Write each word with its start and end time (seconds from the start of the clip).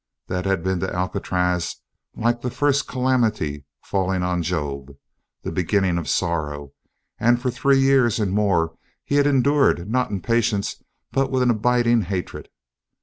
That 0.25 0.45
had 0.47 0.63
been 0.63 0.79
to 0.79 0.91
Alcatraz, 0.91 1.75
like 2.15 2.41
the 2.41 2.49
first 2.49 2.87
calamity 2.87 3.65
falling 3.83 4.23
on 4.23 4.41
Job, 4.41 4.97
the 5.43 5.51
beginning 5.51 5.99
of 5.99 6.09
sorrow 6.09 6.71
and 7.19 7.39
for 7.39 7.51
three 7.51 7.79
years 7.79 8.17
and 8.19 8.31
more 8.33 8.75
he 9.05 9.13
had 9.17 9.27
endured 9.27 9.87
not 9.87 10.09
in 10.09 10.19
patience 10.19 10.81
but 11.11 11.29
with 11.29 11.43
an 11.43 11.51
abiding 11.51 12.01
hatred. 12.01 12.49